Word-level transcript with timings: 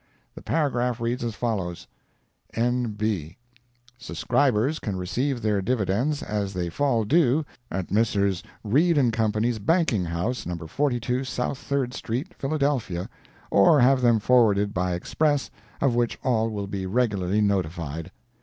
The 0.33 0.41
paragraph 0.41 0.99
reads 0.99 1.23
as 1.23 1.35
follows: 1.35 1.85
"N.B.—Subscribers 2.55 4.79
can 4.79 4.95
receive 4.95 5.43
their 5.43 5.61
dividends, 5.61 6.23
as 6.23 6.55
they 6.55 6.69
fall 6.71 7.03
due, 7.03 7.45
at 7.69 7.91
Messrs. 7.91 8.41
Read 8.63 8.97
& 9.13 9.13
Co's 9.13 9.59
Banking 9.59 10.05
House, 10.05 10.47
No. 10.47 10.55
42 10.57 11.23
South 11.23 11.59
Third 11.59 11.93
street, 11.93 12.33
Philadelphia, 12.33 13.11
or 13.51 13.79
have 13.81 14.01
them 14.01 14.17
forwarded 14.19 14.73
by 14.73 14.95
express, 14.95 15.51
of 15.81 15.93
which 15.93 16.17
all 16.23 16.49
will 16.49 16.65
be 16.65 16.87
regularly 16.87 17.39
notified!" 17.39 18.09